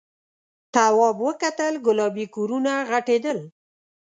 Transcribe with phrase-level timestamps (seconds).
[0.73, 3.39] تواب وکتل گلابي کورونه غټېدل.